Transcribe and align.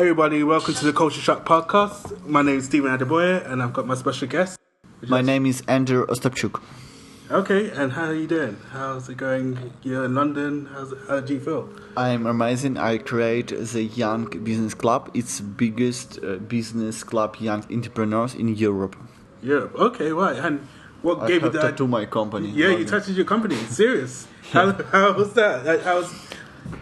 Hey 0.00 0.06
everybody, 0.06 0.42
welcome 0.42 0.72
to 0.72 0.84
the 0.86 0.94
Culture 0.94 1.20
Shock 1.20 1.44
podcast. 1.44 2.26
My 2.26 2.40
name 2.40 2.56
is 2.56 2.64
Stephen 2.64 2.90
Adeboye 2.90 3.46
and 3.46 3.62
I've 3.62 3.74
got 3.74 3.86
my 3.86 3.94
special 3.94 4.28
guest. 4.28 4.58
My 5.06 5.20
name 5.20 5.44
is 5.44 5.62
Andrew 5.68 6.06
Ostapchuk. 6.06 6.62
Okay, 7.30 7.70
and 7.72 7.92
how 7.92 8.06
are 8.06 8.14
you 8.14 8.26
doing? 8.26 8.56
How's 8.70 9.10
it 9.10 9.18
going? 9.18 9.74
You're 9.82 10.06
in 10.06 10.14
London. 10.14 10.70
How's 10.72 10.94
how 11.06 11.20
do 11.20 11.34
you 11.34 11.40
feel? 11.40 11.68
I'm 11.98 12.24
amazing. 12.24 12.78
I 12.78 12.96
create 12.96 13.48
the 13.48 13.82
Young 13.82 14.24
Business 14.42 14.72
Club. 14.72 15.10
It's 15.12 15.42
biggest 15.42 16.18
uh, 16.24 16.36
business 16.36 17.04
club 17.04 17.36
young 17.38 17.66
entrepreneurs 17.70 18.34
in 18.34 18.48
Europe. 18.48 18.96
Europe. 19.42 19.74
Okay, 19.74 20.12
right. 20.12 20.36
And 20.36 20.66
what 21.02 21.20
I 21.20 21.28
gave 21.28 21.42
you 21.42 21.50
that? 21.50 21.76
to 21.76 21.86
my 21.86 22.06
company. 22.06 22.48
Yeah, 22.48 22.70
you 22.70 22.86
touched 22.86 23.10
your 23.10 23.26
company. 23.26 23.56
Serious? 23.68 24.26
How, 24.52 24.72
how 24.92 25.12
was 25.12 25.34
that? 25.34 25.66
How 25.66 25.78
How's 25.78 26.10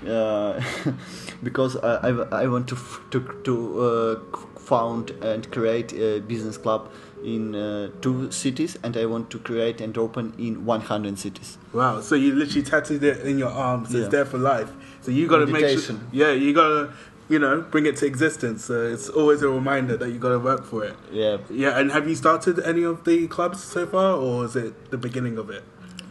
uh, 0.07 0.61
because 1.43 1.77
I, 1.77 2.09
I, 2.09 2.43
I 2.43 2.47
want 2.49 2.69
to 2.69 2.75
f- 2.75 3.01
to 3.11 3.21
to 3.45 3.81
uh, 3.81 4.37
found 4.59 5.11
and 5.23 5.51
create 5.51 5.93
a 5.95 6.21
business 6.21 6.57
club 6.59 6.91
in 7.25 7.55
uh, 7.55 7.91
two 8.01 8.31
cities, 8.31 8.77
and 8.83 8.97
I 8.97 9.07
want 9.07 9.31
to 9.31 9.39
create 9.39 9.81
and 9.81 9.97
open 9.99 10.35
in 10.39 10.65
100 10.65 11.19
cities. 11.19 11.59
wow? 11.73 12.01
So 12.01 12.15
you 12.15 12.33
literally 12.35 12.63
tattooed 12.63 13.03
it 13.03 13.21
in 13.27 13.39
your 13.39 13.51
arms. 13.51 13.91
So 13.91 13.97
Yeah. 13.97 14.05
it's 14.05 14.13
there 14.13 14.25
for 14.25 14.39
life. 14.39 14.71
So 15.01 15.11
you 15.11 15.27
got 15.27 15.39
to 15.39 15.47
make 15.47 15.67
sure. 15.79 15.97
Yeah, 16.13 16.31
you 16.33 16.53
got 16.55 16.69
to, 16.69 16.93
you 17.29 17.39
know, 17.41 17.63
bring 17.63 17.87
it 17.87 17.97
to 17.97 18.07
existence. 18.07 18.67
So 18.67 18.87
it's 18.87 19.09
always 19.09 19.43
a 19.43 19.49
reminder 19.49 19.97
that 19.97 20.11
you 20.11 20.19
got 20.21 20.29
to 20.31 20.39
work 20.39 20.65
for 20.65 20.85
it. 20.85 20.95
Yeah, 21.11 21.39
Yeah, 21.51 21.79
and 21.79 21.91
have 21.93 22.09
you 22.09 22.15
started 22.15 22.61
any 22.61 22.85
of 22.85 23.05
the 23.05 23.27
clubs 23.27 23.65
so 23.65 23.87
far, 23.87 24.13
or 24.15 24.45
is 24.45 24.55
it 24.55 24.91
the 24.91 24.99
beginning 24.99 25.39
of 25.39 25.51
it? 25.51 25.65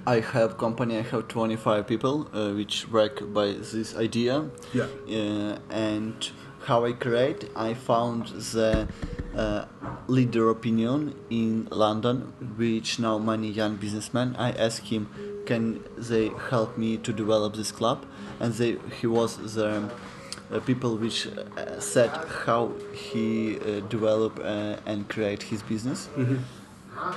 I 0.07 0.21
have 0.21 0.57
company. 0.57 0.97
I 0.97 1.01
have 1.01 1.27
25 1.27 1.85
people 1.85 2.29
uh, 2.33 2.53
which 2.53 2.87
work 2.87 3.33
by 3.33 3.47
this 3.47 3.93
idea. 3.93 4.45
Yeah. 4.73 4.85
uh, 5.05 5.59
and 5.69 6.29
how 6.63 6.85
I 6.85 6.93
create, 6.93 7.49
I 7.55 7.73
found 7.73 8.27
the 8.27 8.87
uh, 9.35 9.65
leader 10.07 10.49
opinion 10.49 11.13
in 11.29 11.67
London, 11.71 12.33
which 12.55 12.99
now 12.99 13.17
many 13.17 13.49
young 13.49 13.75
businessmen. 13.75 14.35
I 14.37 14.51
asked 14.51 14.87
him, 14.87 15.09
can 15.45 15.83
they 15.97 16.29
help 16.49 16.77
me 16.77 16.95
to 16.97 17.11
develop 17.11 17.55
this 17.55 17.73
club? 17.73 18.05
And 18.39 18.53
they, 18.53 18.77
he 19.01 19.07
was 19.07 19.55
the 19.55 19.91
uh, 20.51 20.59
people 20.61 20.95
which 20.95 21.27
uh, 21.27 21.81
said 21.81 22.11
how 22.45 22.71
he 22.93 23.57
uh, 23.59 23.81
develop 23.89 24.39
uh, 24.39 24.77
and 24.85 25.09
create 25.09 25.43
his 25.43 25.61
business. 25.61 26.07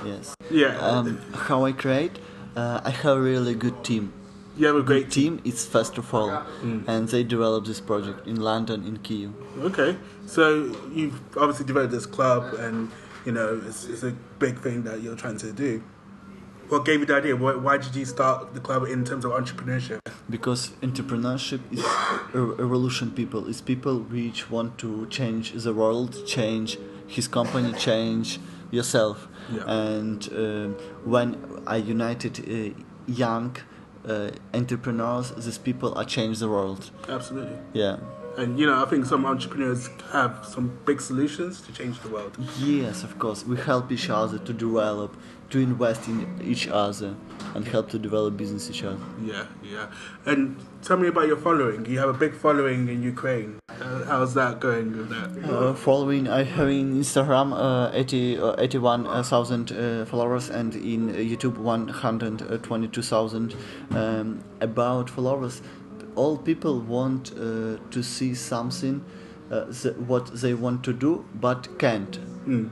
Yes. 0.05 0.35
Yeah. 0.49 0.77
Um, 0.77 1.19
how 1.33 1.65
I 1.65 1.71
create, 1.71 2.19
uh, 2.55 2.81
I 2.83 2.89
have 2.91 3.17
a 3.17 3.21
really 3.21 3.55
good 3.55 3.83
team 3.83 4.13
you 4.57 4.67
have 4.67 4.75
a 4.75 4.81
great 4.83 5.09
team. 5.09 5.37
team 5.37 5.51
is 5.53 5.65
first 5.65 5.97
of 5.97 6.13
all 6.13 6.43
and 6.61 7.07
they 7.07 7.23
developed 7.23 7.67
this 7.67 7.79
project 7.79 8.27
in 8.27 8.41
london 8.41 8.85
in 8.85 8.97
kiev 8.97 9.31
Okay, 9.59 9.95
so 10.25 10.75
you've 10.93 11.19
obviously 11.37 11.65
developed 11.65 11.91
this 11.91 12.05
club, 12.05 12.53
and 12.55 12.89
you 13.25 13.31
know 13.31 13.61
it's, 13.65 13.85
it's 13.85 14.03
a 14.03 14.11
big 14.39 14.59
thing 14.59 14.83
that 14.83 15.01
you're 15.01 15.15
trying 15.15 15.37
to 15.37 15.51
do. 15.51 15.83
What 16.69 16.85
gave 16.85 17.01
you 17.01 17.05
the 17.05 17.15
idea? 17.15 17.35
Why, 17.35 17.53
why 17.55 17.77
did 17.77 17.93
you 17.95 18.05
start 18.05 18.53
the 18.53 18.61
club 18.61 18.83
in 18.87 19.03
terms 19.03 19.25
of 19.25 19.31
entrepreneurship? 19.31 19.99
because 20.31 20.69
entrepreneurship 20.81 21.59
is 21.71 21.83
a 22.33 22.39
revolution 22.39 23.11
people 23.11 23.47
it's 23.47 23.59
people 23.61 23.99
which 23.99 24.49
want 24.49 24.77
to 24.77 25.05
change 25.07 25.51
the 25.51 25.73
world 25.73 26.25
change 26.25 26.77
his 27.07 27.27
company 27.27 27.73
change 27.73 28.39
yourself 28.71 29.27
Yeah. 29.55 29.63
and 29.81 30.21
um 30.43 30.75
when 31.13 31.27
i 31.67 31.77
united 31.77 32.33
uh, 32.39 32.73
young 33.07 33.55
uh, 34.07 34.29
entrepreneurs 34.53 35.31
these 35.45 35.57
people 35.59 35.89
are 35.99 36.05
change 36.05 36.39
the 36.39 36.47
world 36.49 36.81
Absolutely. 37.09 37.57
yeah 37.73 37.97
And 38.37 38.57
you 38.59 38.65
know, 38.69 38.77
I 38.83 38.85
think 38.91 39.05
some 39.05 39.23
entrepreneurs 39.33 39.89
have 40.13 40.33
some 40.55 40.67
big 40.85 40.99
solutions 41.01 41.53
to 41.65 41.69
change 41.79 41.95
the 41.99 42.09
world. 42.15 42.33
Yes, 42.75 43.03
of 43.03 43.11
course. 43.19 43.39
We 43.51 43.55
help 43.71 43.91
each 43.91 44.09
other 44.09 44.37
to 44.47 44.53
develop, 44.53 45.11
to 45.49 45.57
invest 45.59 46.07
in 46.07 46.17
each 46.51 46.65
other, 46.85 47.11
and 47.55 47.67
help 47.67 47.89
to 47.89 47.99
develop 47.99 48.37
business 48.37 48.69
each 48.69 48.83
other. 48.83 48.99
Yeah, 49.23 49.45
yeah. 49.63 49.91
And 50.25 50.57
tell 50.81 50.97
me 50.97 51.07
about 51.07 51.27
your 51.27 51.37
following. 51.37 51.85
You 51.85 51.99
have 51.99 52.09
a 52.09 52.13
big 52.13 52.33
following 52.33 52.87
in 52.87 53.03
Ukraine. 53.03 53.59
Uh, 53.69 54.05
how's 54.05 54.33
that 54.35 54.59
going 54.59 54.95
with 54.97 55.09
that? 55.09 55.49
Uh, 55.49 55.73
following, 55.73 56.27
I 56.27 56.43
have 56.43 56.69
in 56.69 57.01
Instagram 57.01 57.53
uh, 57.53 57.91
80, 57.93 58.39
uh, 58.39 58.55
81,000 58.57 59.71
uh, 59.71 60.05
followers 60.05 60.49
and 60.49 60.75
in 60.75 61.09
uh, 61.09 61.13
YouTube 61.13 61.57
122,000. 61.57 63.55
Um, 63.91 64.43
about 64.59 65.09
followers, 65.09 65.61
all 66.15 66.37
people 66.37 66.79
want 66.79 67.31
uh, 67.31 67.77
to 67.89 68.03
see 68.03 68.35
something 68.35 69.03
uh, 69.51 69.65
th- 69.71 69.95
what 69.95 70.27
they 70.33 70.53
want 70.53 70.83
to 70.83 70.93
do 70.93 71.25
but 71.35 71.79
can't. 71.79 72.19
Mm. 72.47 72.69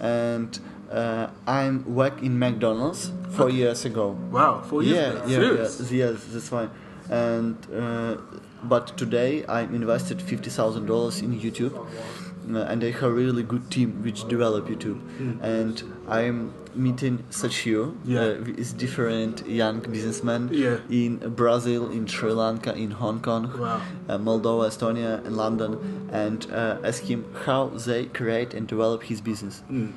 And 0.00 0.58
uh, 0.92 1.30
I'm 1.46 1.94
work 1.94 2.22
in 2.22 2.38
McDonald's 2.38 3.10
four 3.30 3.50
years 3.50 3.84
ago. 3.84 4.10
Wow, 4.30 4.60
four 4.62 4.82
years 4.82 4.96
yeah, 4.96 5.10
ago. 5.10 5.26
yeah, 5.26 5.36
Serious? 5.68 5.90
yeah, 5.90 6.10
yes, 6.10 6.24
that's 6.30 6.48
fine. 6.48 6.70
And 7.10 7.56
uh, 7.74 8.16
but 8.62 8.96
today 8.96 9.44
I 9.46 9.62
invested 9.62 10.20
fifty 10.22 10.50
thousand 10.50 10.86
dollars 10.86 11.20
in 11.20 11.38
YouTube, 11.40 11.74
uh, 11.76 12.58
and 12.70 12.84
I 12.84 12.90
have 12.90 13.02
a 13.04 13.10
really 13.12 13.42
good 13.42 13.70
team 13.70 14.02
which 14.04 14.26
develop 14.28 14.68
YouTube. 14.68 15.00
And 15.42 15.82
I'm 16.08 16.52
meeting 16.74 17.22
such 17.30 17.66
you, 17.66 17.98
Yeah. 18.04 18.20
uh, 18.20 18.44
is 18.62 18.72
different 18.72 19.46
young 19.46 19.80
businessmen 19.80 20.48
Yeah. 20.52 20.78
in 20.88 21.18
Brazil, 21.36 21.90
in 21.90 22.06
Sri 22.06 22.32
Lanka, 22.32 22.72
in 22.74 22.92
Hong 22.92 23.20
Kong, 23.20 23.50
Wow. 23.58 23.80
uh, 24.08 24.16
Moldova, 24.18 24.68
Estonia, 24.68 25.22
and 25.26 25.36
London, 25.36 25.76
and 26.12 26.46
uh, 26.50 26.78
ask 26.84 27.02
him 27.10 27.24
how 27.44 27.68
they 27.86 28.06
create 28.06 28.54
and 28.54 28.66
develop 28.66 29.02
his 29.02 29.20
business 29.20 29.62
Mm. 29.70 29.92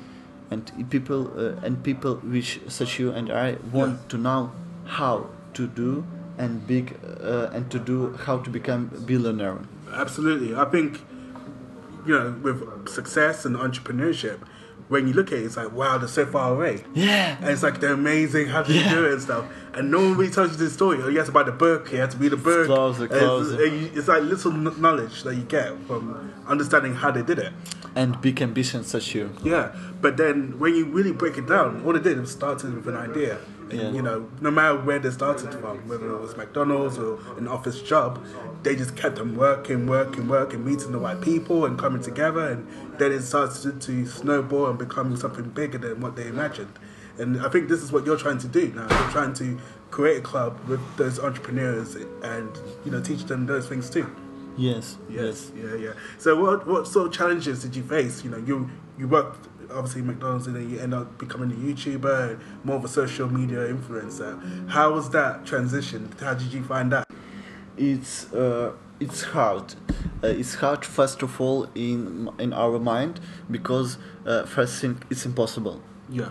And 0.50 0.90
people 0.90 1.30
uh, 1.36 1.64
and 1.66 1.82
people 1.82 2.16
which 2.16 2.60
such 2.68 2.98
you 2.98 3.10
and 3.12 3.30
I 3.30 3.56
want 3.72 3.92
Yeah. 4.02 4.08
to 4.10 4.16
know 4.18 4.52
how 4.84 5.26
to 5.54 5.66
do 5.66 6.04
and 6.38 6.66
big 6.66 6.96
uh, 7.22 7.50
and 7.52 7.70
to 7.70 7.78
do 7.78 8.12
how 8.26 8.38
to 8.38 8.50
become 8.50 8.88
billionaire. 9.06 9.58
Absolutely. 9.92 10.54
I 10.54 10.64
think, 10.66 11.00
you 12.06 12.14
know, 12.18 12.30
with 12.42 12.88
success 12.88 13.44
and 13.46 13.56
entrepreneurship, 13.56 14.38
when 14.88 15.08
you 15.08 15.14
look 15.14 15.32
at 15.32 15.38
it, 15.38 15.44
it's 15.44 15.56
like, 15.56 15.72
wow, 15.72 15.98
they're 15.98 16.06
so 16.08 16.26
far 16.26 16.52
away. 16.54 16.84
Yeah. 16.94 17.36
And 17.40 17.48
it's 17.50 17.62
like 17.62 17.80
they're 17.80 17.94
amazing, 17.94 18.46
how 18.48 18.62
do 18.62 18.72
you 18.72 18.80
Yeah. 18.80 18.94
do 18.94 19.06
it 19.06 19.12
and 19.14 19.22
stuff. 19.22 19.46
And 19.74 19.90
no 19.90 19.98
one 19.98 20.16
really 20.16 20.30
tells 20.32 20.52
you 20.52 20.56
this 20.58 20.74
story. 20.74 20.98
Oh, 21.02 21.08
you 21.08 21.16
have 21.18 21.26
to 21.26 21.32
buy 21.32 21.42
the 21.42 21.52
book, 21.52 21.90
you 21.90 21.98
have 21.98 22.10
to 22.10 22.18
read 22.18 22.30
the 22.32 22.36
book. 22.36 22.66
closer, 22.66 23.04
it's- 23.06 23.18
closer. 23.18 23.66
you- 23.66 23.90
It's, 23.94 24.06
like 24.08 24.22
little 24.22 24.52
knowledge 24.52 25.22
that 25.24 25.34
you 25.34 25.42
get 25.42 25.72
from 25.88 26.32
understanding 26.46 26.94
how 26.94 27.10
they 27.10 27.22
did 27.22 27.38
it. 27.40 27.52
And 27.96 28.20
big 28.20 28.42
ambitions 28.42 28.88
such 28.88 29.14
you. 29.14 29.30
Yeah. 29.42 29.74
But 30.02 30.18
then 30.18 30.58
when 30.58 30.74
you 30.74 30.84
really 30.84 31.12
break 31.12 31.38
it 31.38 31.46
down, 31.48 31.82
all 31.84 31.96
it 31.96 32.02
did 32.02 32.20
was 32.20 32.30
started 32.30 32.74
with 32.74 32.86
an 32.86 32.96
idea. 32.96 33.38
And, 33.70 33.80
Yeah. 33.80 33.90
you 33.90 34.02
know, 34.02 34.28
no 34.40 34.50
matter 34.50 34.76
where 34.78 34.98
they 35.00 35.10
started 35.10 35.50
from, 35.54 35.78
whether 35.88 36.08
it 36.14 36.20
was 36.20 36.36
McDonald's 36.36 36.98
or 36.98 37.18
an 37.38 37.48
office 37.48 37.80
job, 37.82 38.22
they 38.62 38.76
just 38.76 38.94
kept 38.96 39.16
them 39.16 39.34
working, 39.34 39.86
working, 39.86 40.28
working, 40.28 40.64
meeting 40.64 40.92
the 40.92 40.98
right 40.98 41.20
people 41.20 41.64
and 41.64 41.78
coming 41.78 42.02
together. 42.02 42.46
And 42.46 42.66
then 42.98 43.12
it 43.12 43.22
started 43.22 43.80
to 43.80 44.06
snowball 44.06 44.66
and 44.68 44.78
become 44.78 45.16
something 45.16 45.48
bigger 45.48 45.78
than 45.78 46.00
what 46.00 46.16
they 46.16 46.28
imagined. 46.28 46.78
And 47.18 47.40
I 47.40 47.48
think 47.48 47.68
this 47.68 47.82
is 47.82 47.90
what 47.90 48.04
you're 48.04 48.18
trying 48.18 48.38
to 48.38 48.46
do 48.46 48.72
now. 48.76 48.86
You're 48.90 49.10
trying 49.10 49.32
to 49.34 49.58
create 49.90 50.18
a 50.18 50.20
club 50.20 50.60
with 50.68 50.80
those 50.98 51.18
entrepreneurs 51.18 51.96
and, 52.22 52.50
you 52.84 52.90
know, 52.92 53.00
teach 53.00 53.24
them 53.24 53.46
those 53.46 53.66
things 53.66 53.88
too. 53.88 54.06
Yes. 54.56 54.96
Yes, 55.08 55.52
yeah, 55.56 55.74
yeah. 55.74 55.92
So 56.18 56.40
what 56.40 56.66
what 56.66 56.86
sort 56.86 57.08
of 57.08 57.12
challenges 57.12 57.62
did 57.62 57.76
you 57.76 57.82
face? 57.82 58.24
You 58.24 58.30
know, 58.30 58.38
you 58.38 58.70
you 58.98 59.08
worked 59.08 59.48
obviously 59.70 60.00
at 60.00 60.06
McDonald's 60.06 60.46
and 60.46 60.56
then 60.56 60.70
you 60.70 60.78
end 60.78 60.94
up 60.94 61.18
becoming 61.18 61.50
a 61.50 61.54
YouTuber 61.54 62.30
and 62.30 62.40
more 62.64 62.76
of 62.76 62.84
a 62.84 62.88
social 62.88 63.28
media 63.28 63.58
influencer. 63.58 64.68
How 64.68 64.92
was 64.92 65.10
that 65.10 65.44
transition? 65.44 66.12
How 66.20 66.34
did 66.34 66.52
you 66.52 66.62
find 66.62 66.90
that? 66.92 67.08
It's 67.76 68.32
uh, 68.32 68.72
it's 69.00 69.22
hard. 69.22 69.74
Uh, 70.22 70.28
it's 70.28 70.54
hard 70.54 70.84
first 70.84 71.22
of 71.22 71.40
all 71.40 71.68
in 71.74 72.30
in 72.38 72.52
our 72.52 72.78
mind 72.78 73.20
because 73.50 73.98
uh, 74.24 74.46
first 74.46 74.80
thing 74.80 75.02
it's 75.10 75.26
impossible. 75.26 75.82
Yeah. 76.08 76.30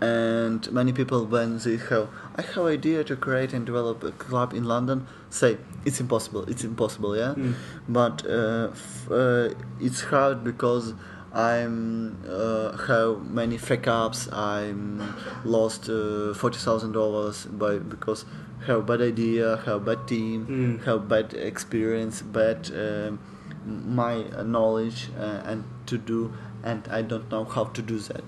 And 0.00 0.70
many 0.72 0.92
people 0.92 1.24
when 1.24 1.58
they 1.58 1.76
have 1.76 2.08
i 2.36 2.42
have 2.42 2.66
idea 2.66 3.02
to 3.02 3.16
create 3.16 3.52
and 3.54 3.64
develop 3.64 4.02
a 4.04 4.12
club 4.12 4.52
in 4.52 4.64
london 4.64 5.06
say 5.30 5.56
it's 5.86 6.00
impossible 6.00 6.42
it's 6.50 6.64
impossible 6.64 7.16
yeah 7.16 7.32
Mm. 7.34 7.54
but 7.88 8.26
uh, 8.26 8.68
f- 8.72 9.10
uh, 9.10 9.48
it's 9.80 10.02
hard 10.02 10.44
because 10.44 10.92
i'm 11.32 12.16
uh, 12.28 12.76
have 12.88 13.24
many 13.30 13.56
fake 13.58 13.88
ups 13.88 14.28
i'm 14.32 15.00
lost 15.44 15.88
uh, 15.88 16.34
$40000 16.34 17.58
by 17.58 17.78
because 17.78 18.24
have 18.66 18.86
bad 18.86 19.00
idea 19.00 19.56
have 19.64 19.84
bad 19.84 20.06
team 20.08 20.46
Mm. 20.46 20.84
have 20.84 21.08
bad 21.08 21.34
experience 21.34 22.22
bad 22.22 22.70
um, 22.74 23.18
my 23.64 24.24
knowledge 24.44 25.08
uh, 25.18 25.40
and 25.50 25.64
to 25.86 25.96
do 25.98 26.32
and 26.62 26.86
i 26.88 27.02
don't 27.02 27.30
know 27.30 27.44
how 27.44 27.64
to 27.64 27.82
do 27.82 27.98
that 27.98 28.24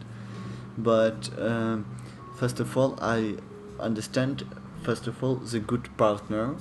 but 0.79 1.29
um, 1.39 1.85
first 2.37 2.61
of 2.61 2.77
all 2.77 2.99
i 3.01 3.35
understand 3.81 4.45
first 4.83 5.07
of 5.07 5.23
all 5.23 5.37
the 5.37 5.61
good 5.61 5.95
partner 5.97 6.55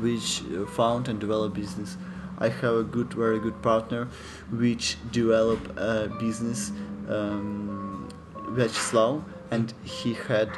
which 0.00 0.42
uh, 0.42 0.64
found 0.66 1.08
and 1.08 1.18
develop 1.18 1.54
business 1.54 1.96
I 2.40 2.48
have 2.48 2.74
a 2.74 2.84
good, 2.84 3.12
very 3.14 3.40
good 3.40 3.60
partner, 3.62 4.08
which 4.50 4.96
develop 5.10 5.76
a 5.76 6.08
business 6.20 6.70
um, 7.08 8.08
very 8.50 8.68
slow, 8.68 9.24
and 9.50 9.74
he 9.82 10.14
had 10.14 10.50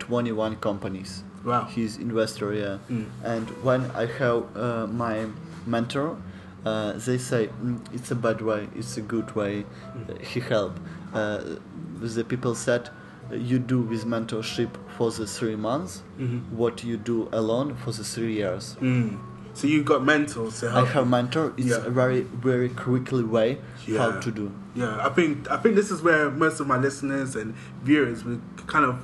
21 0.00 0.56
companies. 0.56 1.22
Wow. 1.44 1.64
He's 1.64 1.96
investor, 1.96 2.52
yeah. 2.52 2.78
Mm. 2.90 3.06
And 3.22 3.48
when 3.62 3.90
I 3.92 4.06
have 4.06 4.56
uh, 4.56 4.86
my 4.88 5.26
mentor, 5.64 6.16
uh, 6.64 6.92
they 6.94 7.18
say 7.18 7.48
mm, 7.62 7.80
it's 7.94 8.10
a 8.10 8.16
bad 8.16 8.40
way, 8.40 8.68
it's 8.74 8.96
a 8.96 9.00
good 9.00 9.36
way. 9.36 9.64
Uh, 9.94 10.14
he 10.18 10.40
help. 10.40 10.80
Uh, 11.14 11.56
the 12.00 12.24
people 12.24 12.54
said 12.54 12.90
uh, 13.30 13.34
you 13.34 13.58
do 13.58 13.80
with 13.80 14.04
mentorship 14.04 14.70
for 14.96 15.10
the 15.10 15.26
three 15.26 15.56
months, 15.56 16.02
Mhm. 16.18 16.48
what 16.50 16.84
you 16.84 16.96
do 16.96 17.28
alone 17.32 17.74
for 17.74 17.90
the 17.92 18.04
three 18.04 18.34
years. 18.34 18.76
Mm. 18.80 19.18
So 19.54 19.66
you 19.66 19.82
got 19.82 20.04
mentors 20.04 20.60
to 20.60 20.70
I 20.70 20.84
have 20.84 21.08
mentor. 21.08 21.52
It's 21.56 21.68
Yeah. 21.68 21.86
a 21.86 21.90
very 21.90 22.20
very 22.22 22.68
quickly 22.68 23.24
way 23.24 23.58
how 23.98 24.10
Yeah. 24.10 24.20
to 24.20 24.30
do. 24.30 24.50
Yeah, 24.74 24.98
I 25.06 25.08
think 25.08 25.50
I 25.50 25.56
think 25.56 25.74
this 25.76 25.90
is 25.90 26.02
where 26.02 26.30
most 26.30 26.60
of 26.60 26.66
my 26.66 26.76
listeners 26.78 27.34
and 27.34 27.54
viewers 27.82 28.24
will 28.24 28.40
kind 28.66 28.84
of 28.84 28.96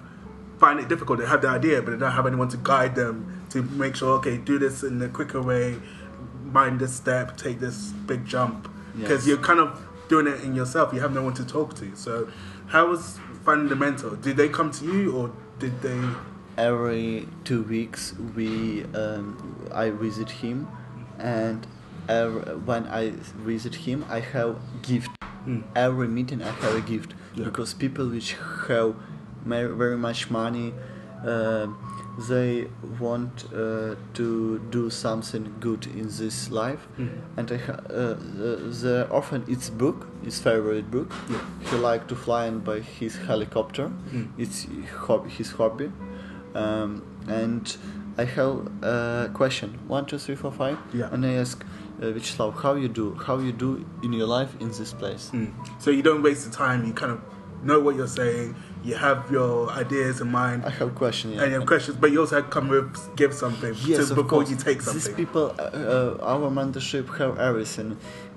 find 0.59 0.79
it 0.79 0.89
difficult. 0.89 1.19
They 1.19 1.27
have 1.27 1.41
the 1.43 1.49
idea, 1.49 1.81
but 1.83 1.91
they 1.93 1.97
don't 1.97 2.13
have 2.13 2.27
anyone 2.27 2.49
to 2.49 2.59
guide 2.59 2.95
them 2.95 3.25
to 3.51 3.63
make 3.63 3.97
sure. 3.97 4.11
Okay, 4.19 4.37
do 4.37 4.59
this 4.59 4.83
in 4.85 5.01
a 5.03 5.09
quicker 5.09 5.41
way. 5.43 5.77
Mind 6.53 6.79
this 6.81 6.93
step. 6.93 7.37
Take 7.37 7.59
this 7.61 7.93
big 8.07 8.25
jump. 8.27 8.69
Because 8.95 9.21
Yes. 9.23 9.27
you're 9.29 9.39
kind 9.51 9.59
of 9.59 9.69
doing 10.09 10.27
it 10.27 10.45
in 10.45 10.55
yourself. 10.55 10.93
You 10.93 11.01
have 11.01 11.15
no 11.15 11.23
one 11.23 11.33
to 11.35 11.45
talk 11.45 11.75
to. 11.77 11.87
So, 11.95 12.29
how 12.73 12.89
was 12.89 13.19
mentor? 13.77 14.17
Did 14.17 14.37
they 14.37 14.49
come 14.49 14.71
to 14.73 14.85
you, 14.85 15.13
or 15.17 15.31
did 15.59 15.81
they? 15.83 16.01
every 16.59 17.27
two 17.45 17.63
weeks 17.63 18.15
we 18.37 18.85
um, 18.95 19.67
I 19.73 19.91
visit 19.91 20.31
him, 20.31 20.69
and 21.19 21.67
every, 22.09 22.57
when 22.69 22.87
I 22.87 23.11
visit 23.45 23.75
him, 23.75 24.05
I 24.09 24.21
have 24.21 24.57
gift. 24.83 25.11
Mm. 25.47 25.65
Every 25.75 26.09
meeting 26.09 26.43
I 26.43 26.51
have 26.51 26.75
a 26.75 26.81
gift 26.81 27.15
Yeah. 27.35 27.45
because 27.47 27.75
people 27.75 28.07
which 28.09 28.37
have 28.69 28.95
very 29.45 29.97
much 29.99 30.31
money, 30.31 30.73
uh, 31.27 31.67
they 32.29 32.69
want 33.01 33.45
uh, 33.55 33.95
to 34.15 34.59
do 34.71 34.91
something 34.91 35.55
good 35.61 35.87
in 35.87 36.09
this 36.09 36.51
life, 36.51 36.87
Mm. 36.99 37.09
and 37.39 37.51
I 37.53 37.57
ha- 37.57 37.73
uh, 37.89 38.15
the, 38.39 38.57
the 38.83 39.09
often 39.11 39.45
it's 39.49 39.71
book, 39.71 40.07
his 40.25 40.39
favorite 40.39 40.91
book. 40.91 41.11
Yeah. 41.31 41.39
He 41.71 41.77
like 41.77 42.07
to 42.09 42.15
fly 42.15 42.47
in 42.47 42.61
by 42.61 42.81
his 42.81 43.17
helicopter. 43.17 43.91
Mm. 44.13 44.29
It's 44.39 44.67
his 45.39 45.53
hobby. 45.53 45.91
Um, 46.55 47.03
and 47.29 47.77
I 48.19 48.25
have 48.25 48.69
a 48.83 49.31
question 49.33 49.79
one, 49.89 50.05
two, 50.05 50.19
three, 50.19 50.35
four, 50.37 50.53
five. 50.53 50.77
Yeah. 50.93 51.09
And 51.13 51.25
I 51.25 51.33
ask 51.35 51.65
uh, 52.03 52.07
Vyacheslav, 52.07 52.61
how 52.63 52.75
you 52.75 52.89
do? 52.89 53.15
How 53.15 53.39
you 53.39 53.53
do 53.53 53.87
in 54.03 54.13
your 54.13 54.27
life 54.27 54.51
in 54.61 54.69
this 54.69 54.93
place? 54.93 55.31
Mm. 55.33 55.53
So 55.81 55.91
you 55.91 56.03
don't 56.03 56.23
waste 56.23 56.45
the 56.45 56.55
time. 56.55 56.85
You 56.85 56.93
kind 56.93 57.13
of 57.13 57.21
know 57.63 57.81
what 57.81 57.97
you're 57.97 58.07
saying. 58.09 58.55
You 58.85 58.97
have 58.97 59.31
your 59.31 59.71
ideas 59.71 60.21
in 60.21 60.29
mind. 60.31 60.65
I 60.65 60.71
have 60.71 60.95
questions. 60.97 61.35
Yeah. 61.37 61.43
and 61.43 61.53
you 61.53 61.59
have 61.61 61.67
questions, 61.69 61.97
but 62.01 62.11
you 62.11 62.21
also 62.21 62.37
have 62.37 62.47
to 62.47 62.51
come 62.51 62.69
with 62.69 63.17
give 63.17 63.33
something 63.33 63.75
Yes, 63.87 64.09
to, 64.09 64.15
before 64.17 64.25
course. 64.29 64.51
you 64.51 64.57
take 64.57 64.83
something. 64.83 65.01
These 65.01 65.15
people, 65.15 65.55
uh, 65.59 65.63
uh, 65.63 66.19
our 66.33 66.51
mentorship 66.51 67.07
have 67.19 67.39
everything, 67.39 67.97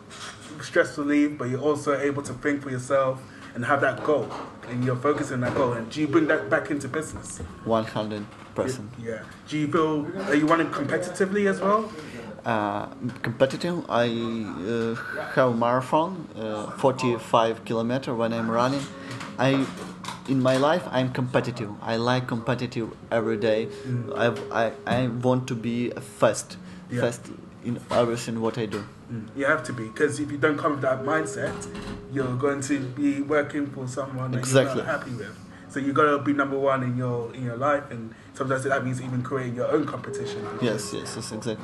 of 0.56 0.64
stress 0.64 0.98
relief, 0.98 1.38
but 1.38 1.48
you're 1.50 1.60
also 1.60 1.96
able 1.96 2.22
to 2.22 2.32
think 2.32 2.62
for 2.62 2.70
yourself 2.70 3.20
and 3.54 3.64
have 3.66 3.80
that 3.82 4.02
goal, 4.02 4.26
and 4.68 4.84
you're 4.84 4.96
focusing 4.96 5.34
on 5.34 5.40
that 5.42 5.54
goal. 5.54 5.74
And 5.74 5.88
do 5.90 6.00
you 6.00 6.08
bring 6.08 6.26
that 6.28 6.50
back 6.50 6.70
into 6.70 6.88
business? 6.88 7.38
100 7.64 8.24
percent. 8.54 8.90
Yeah. 8.98 9.20
Do 9.48 9.58
you 9.58 9.68
feel 9.68 10.06
are 10.28 10.34
you 10.34 10.46
running 10.46 10.68
competitively 10.70 11.46
as 11.48 11.60
well? 11.60 11.92
Uh, 12.46 12.86
competitive. 13.22 13.84
I 13.90 14.06
uh, 14.06 14.94
have 15.34 15.58
marathon, 15.58 16.28
uh, 16.38 16.70
45 16.78 17.64
kilometer 17.64 18.14
when 18.14 18.32
I'm 18.32 18.48
running. 18.48 18.82
I, 19.36 19.66
in 20.28 20.40
my 20.40 20.56
life, 20.56 20.84
I'm 20.92 21.12
competitive. 21.12 21.70
I 21.82 21.96
like 21.96 22.28
competitive 22.28 22.90
every 23.10 23.36
day. 23.36 23.66
I, 24.14 24.26
I, 24.52 24.72
I 24.86 25.08
want 25.08 25.48
to 25.48 25.56
be 25.56 25.90
fast, 25.90 26.56
Yeah. 26.88 27.00
fast 27.00 27.22
in 27.64 27.80
everything 27.90 28.40
what 28.40 28.58
I 28.58 28.66
do. 28.66 28.84
You 29.34 29.46
have 29.46 29.64
to 29.64 29.72
be 29.72 29.88
because 29.88 30.20
if 30.20 30.30
you 30.30 30.38
don't 30.38 30.56
come 30.56 30.72
with 30.72 30.82
that 30.82 31.02
mindset, 31.02 31.52
you're 32.12 32.36
going 32.36 32.60
to 32.60 32.78
be 32.78 33.22
working 33.22 33.66
for 33.66 33.88
someone 33.88 34.30
that 34.30 34.38
Exactly. 34.38 34.76
you're 34.76 34.86
not 34.86 35.00
happy 35.00 35.16
with. 35.16 35.36
So 35.68 35.80
you 35.80 35.92
got 35.92 36.10
to 36.10 36.18
be 36.18 36.32
number 36.32 36.58
one 36.58 36.84
in 36.84 36.96
your 36.96 37.34
in 37.34 37.42
your 37.44 37.56
life, 37.56 37.90
and 37.90 38.14
sometimes 38.34 38.62
that 38.64 38.84
means 38.84 39.02
even 39.02 39.22
creating 39.22 39.56
your 39.56 39.66
own 39.66 39.84
competition. 39.84 40.46
Yes, 40.62 40.92
yes, 40.94 41.14
yes, 41.16 41.32
exactly. 41.32 41.56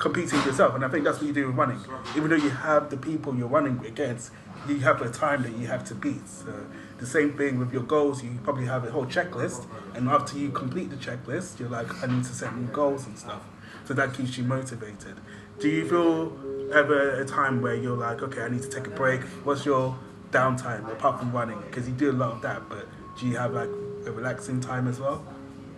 Competing 0.00 0.38
with 0.38 0.46
yourself, 0.46 0.74
and 0.74 0.84
I 0.84 0.88
think 0.88 1.04
that's 1.04 1.18
what 1.18 1.26
you 1.26 1.32
do 1.32 1.46
with 1.46 1.56
running. 1.56 1.78
Even 2.16 2.30
though 2.30 2.36
you 2.36 2.50
have 2.50 2.90
the 2.90 2.96
people 2.96 3.36
you're 3.36 3.48
running 3.48 3.84
against, 3.86 4.32
you 4.66 4.80
have 4.80 5.00
a 5.02 5.10
time 5.10 5.42
that 5.42 5.56
you 5.56 5.66
have 5.68 5.84
to 5.84 5.94
beat. 5.94 6.26
So 6.28 6.52
the 6.98 7.06
same 7.06 7.36
thing 7.36 7.58
with 7.58 7.72
your 7.72 7.82
goals. 7.82 8.24
You 8.24 8.38
probably 8.42 8.66
have 8.66 8.84
a 8.84 8.90
whole 8.90 9.06
checklist, 9.06 9.66
and 9.94 10.08
after 10.08 10.36
you 10.38 10.50
complete 10.50 10.90
the 10.90 10.96
checklist, 10.96 11.60
you're 11.60 11.68
like, 11.68 12.02
I 12.02 12.06
need 12.06 12.24
to 12.24 12.34
set 12.34 12.56
new 12.56 12.66
goals 12.68 13.06
and 13.06 13.16
stuff. 13.16 13.42
So 13.84 13.94
that 13.94 14.14
keeps 14.14 14.36
you 14.36 14.44
motivated. 14.44 15.16
Do 15.60 15.68
you 15.68 15.86
feel 15.88 16.32
ever 16.72 17.20
a 17.20 17.24
time 17.26 17.60
where 17.60 17.74
you're 17.74 17.96
like, 17.96 18.22
okay, 18.22 18.42
I 18.42 18.48
need 18.48 18.62
to 18.62 18.68
take 18.68 18.86
a 18.86 18.90
break? 18.90 19.20
What's 19.44 19.64
your 19.66 19.98
downtime 20.30 20.90
apart 20.90 21.18
from 21.18 21.32
running? 21.32 21.60
Because 21.60 21.86
you 21.88 21.94
do 21.94 22.10
a 22.10 22.12
lot 22.12 22.32
of 22.32 22.42
that, 22.42 22.68
but 22.68 22.86
do 23.18 23.26
you 23.26 23.36
have 23.36 23.52
like 23.52 23.68
a 24.06 24.12
relaxing 24.12 24.60
time 24.60 24.88
as 24.88 24.98
well? 24.98 25.24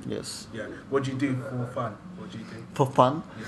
Yes. 0.07 0.47
Yeah. 0.53 0.67
What 0.91 1.05
do 1.05 1.13
you 1.13 1.19
do 1.19 1.35
for 1.37 1.67
fun? 1.75 1.97
What 2.17 2.31
do 2.31 2.39
you 2.39 2.45
do? 2.45 2.65
For 2.75 2.87
fun, 2.87 3.23
Yeah. 3.39 3.47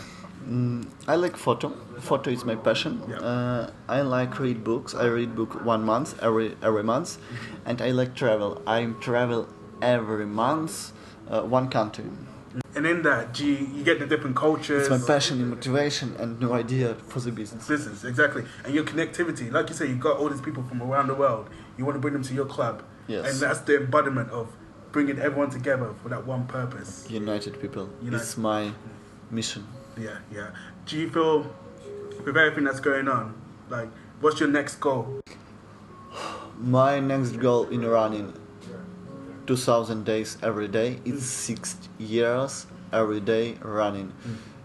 Mm, 0.49 0.87
I 1.09 1.17
like 1.17 1.37
photo. 1.37 1.71
Photo 2.01 2.31
is 2.31 2.45
my 2.45 2.55
passion. 2.55 3.03
Yeah. 3.09 3.17
Uh, 3.17 3.71
I 3.89 4.03
like 4.03 4.39
read 4.39 4.63
books. 4.63 4.95
I 4.95 5.07
read 5.07 5.35
book 5.35 5.65
one 5.65 5.85
month 5.85 6.23
every 6.23 6.57
every 6.63 6.83
month, 6.83 7.19
and 7.65 7.81
I 7.81 7.91
like 7.91 8.15
travel. 8.15 8.63
I 8.67 8.85
travel 9.01 9.49
every 9.81 10.27
month, 10.27 10.93
uh, 11.29 11.43
one 11.43 11.69
country. 11.69 12.05
And 12.77 12.87
in 12.87 13.03
that, 13.03 13.35
do 13.35 13.47
you, 13.47 13.67
you 13.75 13.85
get 13.85 13.99
the 13.99 14.07
different 14.07 14.37
cultures. 14.37 14.87
It's 14.87 14.91
my 14.91 15.07
passion 15.07 15.41
and 15.41 15.51
motivation 15.51 16.15
and 16.19 16.39
new 16.41 16.53
idea 16.53 16.95
for 16.95 17.21
the 17.21 17.33
business. 17.33 17.67
Business, 17.67 18.05
exactly. 18.05 18.45
And 18.65 18.75
your 18.75 18.85
connectivity. 18.85 19.51
Like 19.51 19.69
you 19.69 19.75
say, 19.75 19.87
you've 19.87 20.01
got 20.01 20.19
all 20.19 20.29
these 20.29 20.41
people 20.41 20.63
from 20.65 20.83
around 20.83 21.09
the 21.09 21.15
world. 21.15 21.49
You 21.79 21.85
want 21.85 21.97
to 21.97 22.01
bring 22.01 22.15
them 22.15 22.23
to 22.23 22.35
your 22.35 22.47
club. 22.47 22.83
Yes. 23.07 23.31
And 23.31 23.41
that's 23.41 23.61
the 23.61 23.77
embodiment 23.81 24.31
of 24.31 24.49
bringing 24.93 25.19
everyone 25.19 25.51
together 25.51 25.95
for 26.03 26.09
that 26.09 26.27
one 26.27 26.47
purpose. 26.47 27.07
United 27.11 27.61
people. 27.61 27.91
United. 28.01 28.23
It's 28.23 28.37
my 28.37 28.73
mission. 29.31 29.67
Yeah, 29.99 30.19
yeah. 30.35 30.51
Do 30.87 30.97
you 30.99 31.11
feel, 31.11 31.47
with 32.25 32.37
everything 32.37 32.65
that's 32.65 32.81
going 32.81 33.09
on, 33.09 33.35
Like, 33.71 33.89
what's 34.21 34.41
your 34.41 34.49
next 34.51 34.77
goal? 34.77 35.21
My 36.59 37.01
next 37.01 37.33
goal 37.41 37.67
in 37.69 37.85
running 37.87 38.35
2000 39.47 40.05
days 40.05 40.37
every 40.43 40.69
day. 40.69 41.01
It's 41.05 41.25
six 41.25 41.77
years 41.99 42.67
every 42.93 43.21
day 43.21 43.57
running. 43.63 44.13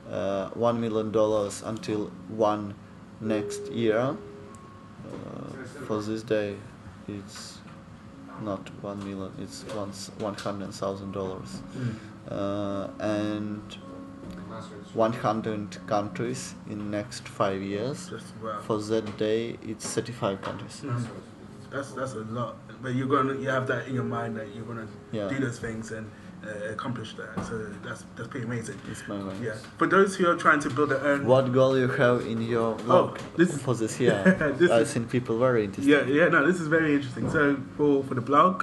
Uh, 0.09 0.50
one 0.50 0.81
million 0.81 1.12
dollars 1.12 1.62
until 1.65 2.07
one 2.27 2.74
next 3.21 3.71
year. 3.71 4.15
Uh, 5.05 5.63
for 5.86 6.01
this 6.01 6.24
day, 6.24 6.55
it's 7.07 7.59
not 8.41 8.69
one 8.81 9.00
million. 9.00 9.31
It's 9.39 9.63
one 9.75 9.91
one 10.19 10.33
hundred 10.36 10.74
thousand 10.74 11.12
dollars. 11.13 11.62
Uh, 12.29 12.88
and 13.00 13.62
100 14.93 15.77
countries 15.87 16.55
in 16.69 16.91
next 16.91 17.27
five 17.27 17.61
years. 17.61 18.11
Wow. 18.43 18.59
For 18.67 18.77
that 18.79 19.17
day, 19.17 19.57
it's 19.61 19.85
35 19.95 20.41
countries. 20.41 20.81
Mhm. 20.85 21.05
That's 21.71 21.91
that's 21.91 22.13
a 22.13 22.23
lot. 22.39 22.55
But 22.81 22.95
you're 22.95 23.07
gonna 23.15 23.35
you 23.43 23.49
have 23.49 23.67
that 23.67 23.87
in 23.87 23.93
your 23.95 24.03
mind 24.17 24.35
that 24.37 24.47
you're 24.55 24.65
gonna 24.65 24.87
Yeah. 25.11 25.29
do 25.29 25.37
those 25.45 25.59
things 25.59 25.91
and 25.91 26.05
uh, 26.43 26.71
accomplish 26.75 27.13
that. 27.15 27.45
So 27.47 27.53
that's 27.85 28.05
that's 28.15 28.27
pretty 28.31 28.45
amazing. 28.47 28.77
My 29.07 29.17
mind. 29.17 29.43
Yeah. 29.43 29.55
For 29.77 29.87
those 29.87 30.15
who 30.17 30.25
are 30.31 30.35
trying 30.45 30.61
to 30.61 30.69
build 30.69 30.89
their 30.89 31.05
own. 31.11 31.25
What 31.27 31.51
goal 31.53 31.77
you 31.77 31.87
have 31.87 32.25
in 32.25 32.41
your 32.41 32.75
Oh, 32.87 33.13
this 33.37 33.49
is- 33.55 33.61
for 33.61 33.75
this 33.75 33.99
year? 34.03 34.17
This 34.57 34.71
I 34.71 34.79
is- 34.79 34.93
think 34.93 35.09
people 35.11 35.37
very 35.37 35.63
interested. 35.65 35.91
Yeah, 35.93 36.03
yeah, 36.19 36.27
no, 36.35 36.39
this 36.49 36.59
is 36.59 36.67
very 36.67 36.91
interesting. 36.95 37.29
So 37.29 37.41
for 37.77 38.03
for 38.07 38.15
the 38.15 38.25
blog, 38.31 38.53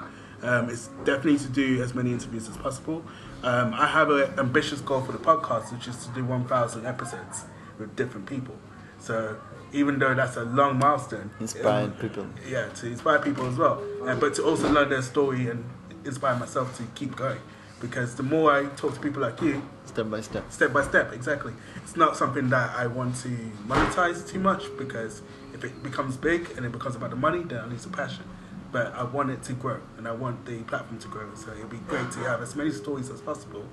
um, 0.42 0.64
it's 0.72 0.88
definitely 1.04 1.38
to 1.46 1.50
do 1.62 1.82
as 1.84 1.94
many 1.94 2.10
interviews 2.12 2.48
as 2.48 2.56
possible. 2.56 2.98
Um, 3.42 3.74
I 3.74 3.86
have 3.86 4.10
an 4.10 4.38
ambitious 4.38 4.80
goal 4.80 5.00
for 5.02 5.12
the 5.12 5.18
podcast, 5.18 5.72
which 5.72 5.86
is 5.88 6.04
to 6.06 6.10
do 6.12 6.24
1,000 6.24 6.86
episodes 6.86 7.44
with 7.78 7.94
different 7.94 8.26
people. 8.26 8.56
So 8.98 9.36
even 9.72 9.98
though 9.98 10.14
that's 10.14 10.36
a 10.36 10.44
long 10.44 10.78
milestone, 10.78 11.30
Inspiring 11.38 11.86
um, 11.90 11.92
people. 11.92 12.26
yeah, 12.48 12.68
to 12.68 12.86
inspire 12.86 13.18
people 13.20 13.46
as 13.46 13.56
well, 13.56 13.82
and 14.04 14.18
but 14.20 14.34
to 14.36 14.44
also 14.44 14.68
learn 14.70 14.88
their 14.88 15.02
story 15.02 15.48
and 15.48 15.64
inspire 16.04 16.36
myself 16.36 16.76
to 16.78 16.84
keep 16.94 17.14
going. 17.14 17.38
Because 17.78 18.14
the 18.14 18.22
more 18.22 18.50
I 18.50 18.64
talk 18.76 18.94
to 18.94 19.00
people 19.00 19.20
like 19.20 19.40
you, 19.42 19.62
Step 19.84 20.08
by 20.10 20.22
step. 20.22 20.50
step 20.50 20.72
by 20.72 20.82
step, 20.82 21.12
exactly. 21.12 21.52
It's 21.76 21.94
not 21.94 22.16
something 22.16 22.48
that 22.48 22.74
I 22.74 22.86
want 22.86 23.16
to 23.16 23.28
monetize 23.68 24.26
too 24.26 24.38
much 24.40 24.64
because 24.78 25.20
if 25.52 25.62
it 25.62 25.82
becomes 25.82 26.16
big 26.16 26.50
and 26.56 26.64
it 26.64 26.72
becomes 26.72 26.96
about 26.96 27.10
the 27.10 27.16
money, 27.16 27.42
then 27.42 27.58
I 27.60 27.66
lose 27.66 27.84
the 27.84 27.90
passion. 27.90 28.24
But 28.72 28.92
I 28.94 29.04
want 29.04 29.30
it 29.30 29.42
to 29.44 29.52
grow 29.52 29.80
and 29.96 30.06
I 30.08 30.12
want 30.12 30.44
the 30.44 30.58
platform 30.62 30.98
to 31.00 31.08
grow. 31.08 31.34
So 31.34 31.52
it'd 31.52 31.70
be 31.70 31.78
great 31.78 32.10
to 32.12 32.18
have 32.20 32.42
as 32.42 32.54
many 32.56 32.70
stories 32.70 33.10
as 33.10 33.20
possible 33.20 33.64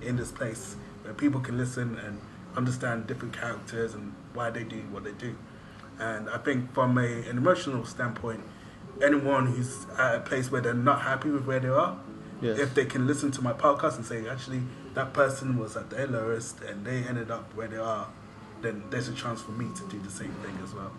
in 0.00 0.16
this 0.16 0.32
place 0.32 0.76
where 1.02 1.14
people 1.14 1.40
can 1.40 1.56
listen 1.56 1.96
and 1.98 2.20
understand 2.56 3.06
different 3.06 3.34
characters 3.38 3.94
and 3.94 4.12
why 4.34 4.50
they 4.50 4.64
do 4.64 4.80
what 4.90 5.04
they 5.04 5.12
do. 5.12 5.34
And 5.98 6.28
I 6.28 6.38
think 6.38 6.72
from 6.74 6.98
a, 6.98 7.02
an 7.02 7.38
emotional 7.38 7.84
standpoint, 7.84 8.40
anyone 9.02 9.46
who's 9.46 9.86
at 9.96 10.14
a 10.16 10.20
place 10.20 10.50
where 10.50 10.60
they're 10.60 10.74
not 10.74 11.02
happy 11.02 11.30
with 11.30 11.44
where 11.46 11.60
they 11.60 11.68
are, 11.68 11.98
Yes. 12.40 12.58
if 12.58 12.74
they 12.74 12.84
can 12.86 13.06
listen 13.06 13.30
to 13.32 13.42
my 13.42 13.52
podcast 13.52 13.96
and 13.96 14.04
say, 14.04 14.28
actually, 14.28 14.62
that 14.94 15.12
person 15.12 15.56
was 15.56 15.76
at 15.76 15.90
their 15.90 16.08
lowest 16.08 16.60
and 16.62 16.84
they 16.84 17.04
ended 17.04 17.30
up 17.30 17.54
where 17.54 17.68
they 17.68 17.76
are, 17.76 18.08
then 18.62 18.82
there's 18.90 19.06
a 19.06 19.14
chance 19.14 19.40
for 19.40 19.52
me 19.52 19.68
to 19.76 19.86
do 19.88 20.00
the 20.00 20.10
same 20.10 20.32
thing 20.44 20.58
as 20.64 20.74
well. 20.74 20.90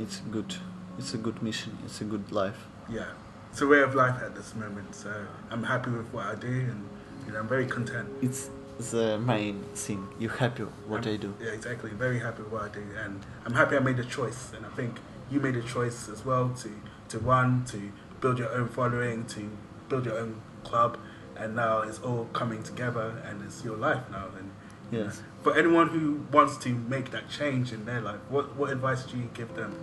It's 0.00 0.18
good. 0.18 0.56
It's 0.98 1.14
a 1.14 1.18
good 1.18 1.42
mission. 1.42 1.78
It's 1.84 2.00
a 2.00 2.04
good 2.04 2.30
life. 2.32 2.66
Yeah, 2.88 3.06
it's 3.50 3.60
a 3.60 3.66
way 3.66 3.80
of 3.80 3.94
life 3.94 4.22
at 4.22 4.34
this 4.34 4.54
moment. 4.54 4.94
So 4.94 5.12
I'm 5.50 5.62
happy 5.64 5.90
with 5.90 6.06
what 6.12 6.26
I 6.26 6.34
do 6.34 6.48
and 6.48 6.88
you 7.26 7.32
know, 7.32 7.40
I'm 7.40 7.48
very 7.48 7.66
content. 7.66 8.08
It's 8.20 8.50
the 8.90 9.18
main 9.18 9.62
thing. 9.74 10.08
You 10.18 10.28
happy 10.28 10.64
with 10.64 10.72
what 10.88 11.06
I'm- 11.06 11.14
I 11.14 11.16
do. 11.18 11.34
Yeah, 11.40 11.50
exactly. 11.50 11.90
Very 11.90 12.18
happy 12.18 12.42
with 12.42 12.52
what 12.52 12.62
I 12.62 12.68
do, 12.68 12.82
and 13.04 13.24
I'm 13.46 13.54
happy 13.54 13.76
I 13.76 13.80
made 13.80 13.98
a 13.98 14.04
choice. 14.04 14.52
And 14.56 14.66
I 14.66 14.70
think 14.70 14.98
you 15.30 15.38
made 15.40 15.56
a 15.56 15.62
choice 15.62 16.08
as 16.08 16.24
well 16.24 16.50
to 16.62 16.70
to 17.08 17.18
run, 17.18 17.62
to 17.66 17.92
build 18.22 18.38
your 18.38 18.50
own 18.52 18.68
following, 18.68 19.24
to 19.26 19.50
build 19.90 20.06
your 20.06 20.16
own 20.18 20.40
club, 20.64 20.96
and 21.36 21.54
now 21.54 21.82
it's 21.82 21.98
all 22.00 22.24
coming 22.32 22.62
together, 22.62 23.08
and 23.28 23.42
it's 23.42 23.62
your 23.64 23.76
life 23.76 24.04
now. 24.10 24.26
And 24.38 24.50
you 24.90 24.98
know, 24.98 25.04
Yes. 25.04 25.22
for 25.42 25.54
anyone 25.54 25.88
who 25.88 26.20
wants 26.32 26.56
to 26.64 26.70
make 26.74 27.10
that 27.12 27.28
change 27.28 27.72
in 27.72 27.84
their 27.84 28.00
life, 28.00 28.20
what 28.30 28.56
what 28.56 28.70
advice 28.72 29.04
do 29.04 29.16
you 29.16 29.28
give 29.34 29.54
them? 29.54 29.74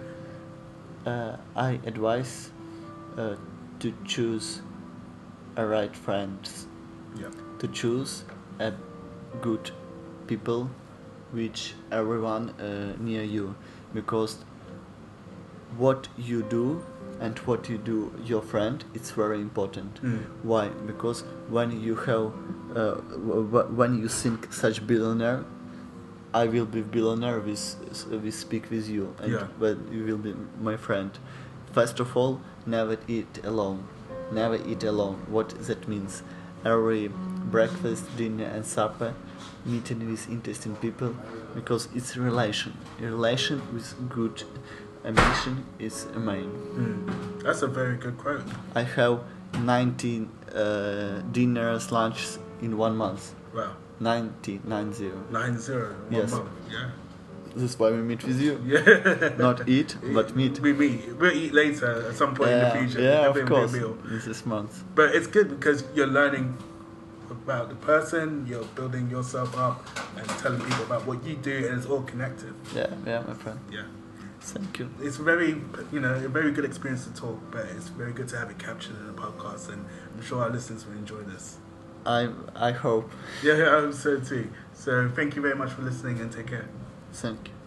Uh, 1.10 1.38
I 1.56 1.80
advise 1.92 2.52
uh, 3.18 3.36
to 3.80 3.94
choose 4.06 4.62
a 5.56 5.66
right 5.66 5.96
friends. 5.96 6.68
Yeah. 7.20 7.30
To 7.60 7.68
choose 7.68 8.24
a 8.60 8.74
good 9.42 9.72
people, 10.28 10.70
which 11.32 11.74
everyone 11.92 12.50
uh, 12.52 12.96
near 13.00 13.24
you, 13.24 13.56
because 13.94 14.38
what 15.78 16.08
you 16.18 16.44
do 16.44 16.84
and 17.22 17.38
what 17.40 17.70
you 17.70 17.78
do 17.78 18.12
your 18.26 18.42
friend 18.42 18.84
it's 18.94 19.12
very 19.12 19.40
important 19.42 20.00
Mm. 20.02 20.20
why 20.52 20.70
because 20.92 21.24
when 21.56 21.74
you 21.88 21.96
have 21.96 22.32
uh, 22.76 22.96
w- 23.12 23.44
w- 23.52 23.68
when 23.82 23.98
you 24.02 24.08
think 24.08 24.48
such 24.54 24.80
billionaire 24.92 25.44
i 26.34 26.46
will 26.46 26.66
be 26.66 26.82
billionaire 26.82 27.40
with 27.40 27.76
we 28.24 28.32
speak 28.32 28.70
with 28.70 28.88
you 28.90 29.16
and 29.22 29.32
Yeah. 29.34 29.48
when 29.58 29.88
you 29.92 30.04
will 30.06 30.18
be 30.18 30.34
my 30.62 30.78
friend 30.78 31.12
first 31.72 32.00
of 32.00 32.16
all 32.18 32.40
never 32.66 32.98
eat 33.08 33.40
alone 33.44 33.84
never 34.32 34.56
eat 34.56 34.84
alone 34.84 35.16
what 35.28 35.50
that 35.68 35.88
means 35.88 36.24
every 36.66 37.08
breakfast 37.52 38.04
dinner 38.18 38.46
and 38.46 38.66
supper 38.66 39.14
meeting 39.66 40.10
with 40.10 40.30
interesting 40.30 40.76
people 40.76 41.16
because 41.56 41.88
it's 41.96 42.16
a 42.16 42.22
relation 42.22 42.74
a 43.02 43.06
relation 43.06 43.62
with 43.74 43.96
good 44.10 44.44
ambition 45.06 45.66
is 45.80 46.06
a 46.16 46.20
main 46.20 46.50
Mm. 46.76 47.44
That's 47.44 47.62
a 47.64 47.68
very 47.68 47.96
good 47.98 48.18
quote. 48.18 48.44
I 48.76 48.84
have 48.84 49.22
19 49.64 50.30
uh, 50.54 51.22
dinners, 51.32 51.92
lunches 51.92 52.38
in 52.62 52.78
one 52.78 52.96
month. 52.98 53.34
Wow. 53.56 53.74
90, 54.00 54.62
90. 54.64 55.12
Nine 55.32 55.58
zero. 55.58 55.96
Yes. 56.10 56.36
Yeah. 56.70 56.92
This 57.56 57.72
is 57.72 57.80
why 57.80 57.92
we 57.92 57.98
meet 57.98 58.24
with 58.24 58.40
you. 58.40 58.62
Yeah. 58.66 59.30
Not 59.38 59.68
eat, 59.68 59.98
but 60.14 60.36
meet. 60.40 60.60
We 60.60 60.74
meet. 60.74 61.16
We'll 61.18 61.34
eat 61.34 61.54
later 61.54 62.08
at 62.08 62.16
some 62.16 62.36
point 62.36 62.52
in 62.52 62.60
the 62.60 62.72
future. 62.72 63.02
yeah, 63.02 63.28
of 63.28 63.46
course. 63.48 63.74
meal. 63.74 63.98
This 64.06 64.28
is 64.28 64.46
month. 64.46 64.84
But 64.96 65.16
it's 65.16 65.28
good 65.28 65.50
because 65.50 65.84
you're 65.96 66.08
learning 66.08 66.58
about 67.30 67.70
the 67.70 67.76
person, 67.76 68.46
you're 68.48 68.64
building 68.76 69.10
yourself 69.10 69.58
up 69.58 69.86
and 70.18 70.28
telling 70.40 70.62
people 70.62 70.84
about 70.84 71.06
what 71.06 71.24
you 71.26 71.36
do, 71.36 71.68
and 71.68 71.78
it's 71.78 71.86
all 71.86 72.02
connected. 72.02 72.54
Yeah, 72.76 72.88
yeah, 73.06 73.22
my 73.28 73.34
friend. 73.34 73.60
Yeah. 73.72 73.84
Thank 74.42 74.80
you. 74.80 74.90
It's 75.02 75.18
very, 75.18 75.62
you 75.92 76.00
know, 76.00 76.14
a 76.14 76.28
very 76.30 76.52
good 76.52 76.66
experience 76.66 77.06
to 77.06 77.14
talk, 77.14 77.40
but 77.52 77.66
it's 77.66 77.90
very 77.90 78.14
good 78.14 78.28
to 78.30 78.38
have 78.38 78.50
it 78.50 78.58
captured 78.58 78.96
in 79.02 79.10
a 79.10 79.14
podcast, 79.14 79.70
and 79.70 79.86
I'm 80.16 80.24
sure 80.24 80.42
our 80.42 80.50
listeners 80.50 80.86
will 80.86 80.94
enjoy 80.94 81.22
this. 81.24 81.58
I 82.06 82.30
I 82.56 82.72
hope. 82.72 83.12
Yeah, 83.44 83.54
I 83.54 83.82
hope 83.82 83.94
so 83.94 84.20
too. 84.20 84.50
So 84.74 85.10
thank 85.10 85.36
you 85.36 85.42
very 85.42 85.56
much 85.56 85.72
for 85.72 85.82
listening 85.82 86.20
and 86.20 86.32
take 86.32 86.48
care. 86.48 86.68
Thank 87.12 87.48
you. 87.48 87.59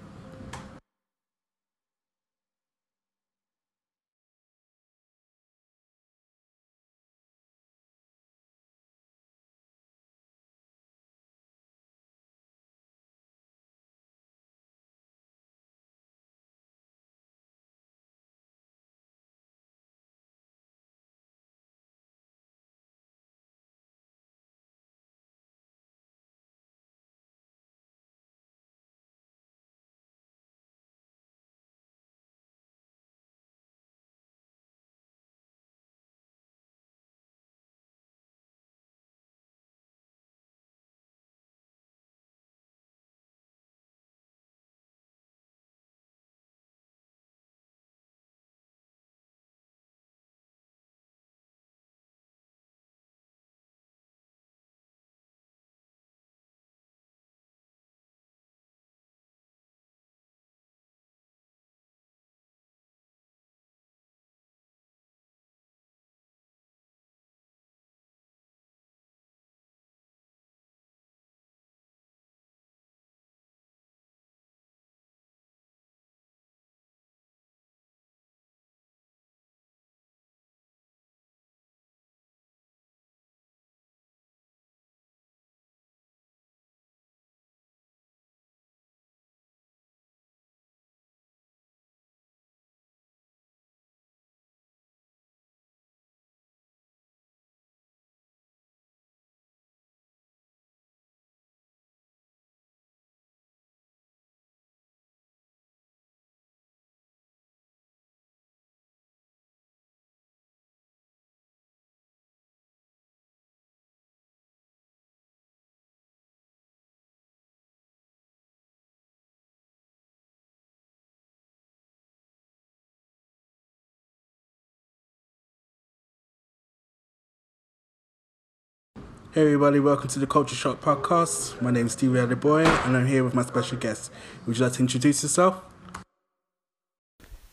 Hey 129.34 129.44
everybody, 129.44 129.80
welcome 129.80 130.08
to 130.08 130.18
the 130.18 130.26
Culture 130.26 130.54
Shock 130.54 130.82
podcast. 130.82 131.58
My 131.62 131.70
name 131.70 131.86
is 131.86 131.92
Stevie 131.92 132.18
Adeboye 132.18 132.66
and 132.86 132.94
I'm 132.94 133.06
here 133.06 133.24
with 133.24 133.32
my 133.32 133.40
special 133.40 133.78
guest. 133.78 134.12
Would 134.46 134.58
you 134.58 134.64
like 134.64 134.74
to 134.74 134.80
introduce 134.80 135.22
yourself? 135.22 135.58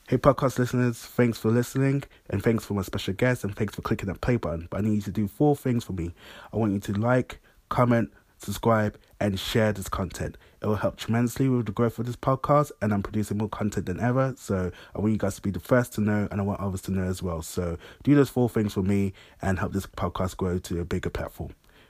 Hey 0.09 0.17
podcast 0.17 0.59
listeners, 0.59 0.97
thanks 0.97 1.37
for 1.37 1.49
listening 1.49 2.03
and 2.29 2.43
thanks 2.43 2.65
for 2.65 2.73
my 2.73 2.81
special 2.81 3.13
guest 3.13 3.45
and 3.45 3.55
thanks 3.55 3.75
for 3.75 3.81
clicking 3.81 4.07
that 4.07 4.19
play 4.19 4.35
button. 4.35 4.67
But 4.69 4.79
I 4.79 4.81
need 4.81 4.95
you 4.95 5.01
to 5.03 5.11
do 5.11 5.29
four 5.29 5.55
things 5.55 5.85
for 5.85 5.93
me. 5.93 6.13
I 6.51 6.57
want 6.57 6.73
you 6.73 6.81
to 6.81 6.91
like, 6.99 7.39
comment, 7.69 8.11
subscribe, 8.39 8.97
and 9.21 9.39
share 9.39 9.71
this 9.71 9.87
content. 9.87 10.37
It 10.61 10.65
will 10.65 10.75
help 10.75 10.97
tremendously 10.97 11.47
with 11.47 11.65
the 11.65 11.71
growth 11.71 11.97
of 11.97 12.07
this 12.07 12.17
podcast, 12.17 12.73
and 12.81 12.93
I'm 12.93 13.03
producing 13.03 13.37
more 13.37 13.47
content 13.47 13.85
than 13.85 14.01
ever. 14.01 14.33
So 14.37 14.69
I 14.93 14.99
want 14.99 15.13
you 15.13 15.17
guys 15.17 15.35
to 15.35 15.41
be 15.41 15.51
the 15.51 15.61
first 15.61 15.93
to 15.93 16.01
know, 16.01 16.27
and 16.29 16.41
I 16.41 16.43
want 16.43 16.59
others 16.59 16.81
to 16.83 16.91
know 16.91 17.03
as 17.03 17.23
well. 17.23 17.41
So 17.41 17.77
do 18.03 18.15
those 18.15 18.29
four 18.29 18.49
things 18.49 18.73
for 18.73 18.83
me 18.83 19.13
and 19.41 19.59
help 19.59 19.71
this 19.71 19.85
podcast 19.85 20.35
grow 20.35 20.57
to 20.59 20.81
a 20.81 20.83
bigger 20.85 21.09
platform. 21.09 21.53